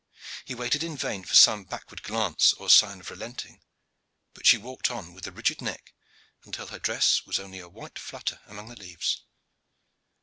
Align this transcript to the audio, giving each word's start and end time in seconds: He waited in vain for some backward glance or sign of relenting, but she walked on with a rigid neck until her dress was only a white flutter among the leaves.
He 0.45 0.55
waited 0.55 0.81
in 0.81 0.97
vain 0.97 1.23
for 1.25 1.35
some 1.35 1.63
backward 1.63 2.01
glance 2.01 2.53
or 2.53 2.71
sign 2.71 3.01
of 3.01 3.11
relenting, 3.11 3.61
but 4.33 4.47
she 4.47 4.57
walked 4.57 4.89
on 4.89 5.13
with 5.13 5.27
a 5.27 5.31
rigid 5.31 5.61
neck 5.61 5.93
until 6.43 6.65
her 6.69 6.79
dress 6.79 7.23
was 7.27 7.37
only 7.37 7.59
a 7.59 7.69
white 7.69 7.99
flutter 7.99 8.41
among 8.47 8.69
the 8.69 8.75
leaves. 8.79 9.21